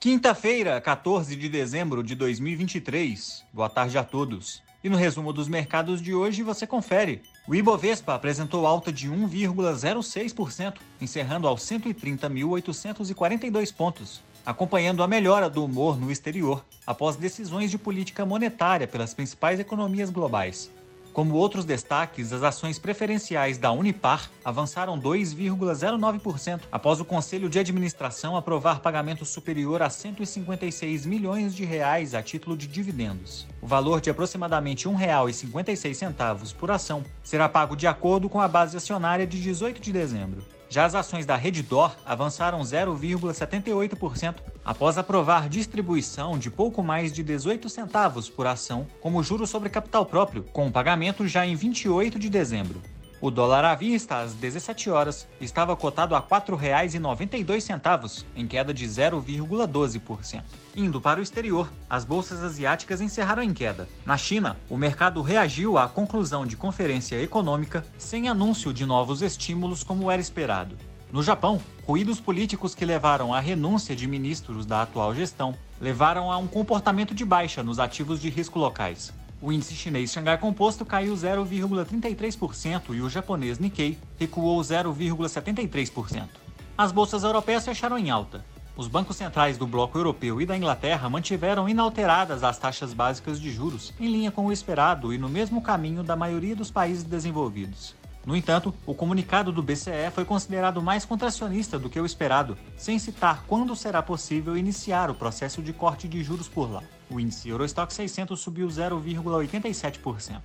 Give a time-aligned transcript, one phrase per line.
[0.00, 3.44] Quinta-feira, 14 de dezembro de 2023.
[3.52, 4.62] Boa tarde a todos.
[4.82, 7.20] E no resumo dos mercados de hoje você confere.
[7.48, 15.98] O Ibovespa apresentou alta de 1,06%, encerrando aos 130.842 pontos, acompanhando a melhora do humor
[15.98, 20.70] no exterior após decisões de política monetária pelas principais economias globais.
[21.12, 28.36] Como outros destaques, as ações preferenciais da Unipar avançaram 2,09% após o Conselho de Administração
[28.36, 33.46] aprovar pagamento superior a 156 milhões de reais a título de dividendos.
[33.60, 38.76] O valor de aproximadamente R$ 1,56 por ação será pago de acordo com a base
[38.76, 40.57] acionária de 18 de dezembro.
[40.70, 47.68] Já as ações da Reddor avançaram 0,78% após aprovar distribuição de pouco mais de 18
[47.70, 52.82] centavos por ação como juro sobre capital próprio, com pagamento já em 28 de dezembro.
[53.20, 58.86] O dólar à vista, às 17 horas, estava cotado a R$ 4,92, em queda de
[58.86, 60.42] 0,12%.
[60.76, 63.88] Indo para o exterior, as bolsas asiáticas encerraram em queda.
[64.06, 69.82] Na China, o mercado reagiu à conclusão de conferência econômica sem anúncio de novos estímulos
[69.82, 70.76] como era esperado.
[71.10, 76.36] No Japão, ruídos políticos que levaram à renúncia de ministros da atual gestão levaram a
[76.36, 79.12] um comportamento de baixa nos ativos de risco locais.
[79.40, 86.28] O índice chinês Xangai Composto caiu 0,33% e o japonês Nikkei recuou 0,73%.
[86.76, 88.44] As bolsas europeias fecharam em alta.
[88.76, 93.50] Os bancos centrais do bloco europeu e da Inglaterra mantiveram inalteradas as taxas básicas de
[93.50, 97.97] juros, em linha com o esperado e no mesmo caminho da maioria dos países desenvolvidos.
[98.28, 102.98] No entanto, o comunicado do BCE foi considerado mais contracionista do que o esperado, sem
[102.98, 106.82] citar quando será possível iniciar o processo de corte de juros por lá.
[107.08, 110.42] O índice Eurostock 600 subiu 0,87%.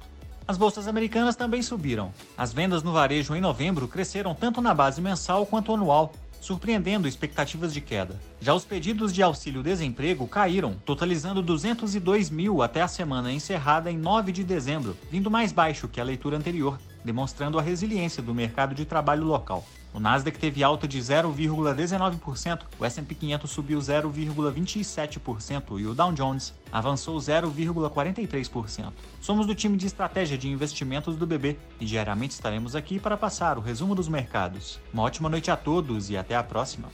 [0.48, 2.14] As bolsas americanas também subiram.
[2.38, 7.74] As vendas no varejo em novembro cresceram tanto na base mensal quanto anual, surpreendendo expectativas
[7.74, 8.18] de queda.
[8.40, 14.32] Já os pedidos de auxílio-desemprego caíram, totalizando 202 mil até a semana encerrada em 9
[14.32, 18.86] de dezembro, vindo mais baixo que a leitura anterior, demonstrando a resiliência do mercado de
[18.86, 19.64] trabalho local.
[19.94, 26.52] O Nasdaq teve alta de 0,19%, o S&P 500 subiu 0,27% e o Dow Jones
[26.72, 28.92] avançou 0,43%.
[29.22, 33.60] Somos do time de estratégia de investimentos do BB e diariamente estaremos aqui para passar
[33.60, 34.80] o resumo dos mercados.
[34.92, 36.90] Uma ótima noite a todos e até a próxima.